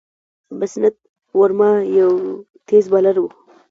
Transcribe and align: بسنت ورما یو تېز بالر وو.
بسنت 0.59 0.95
ورما 1.39 1.69
یو 1.99 2.09
تېز 2.67 2.85
بالر 2.91 3.15
وو. 3.19 3.29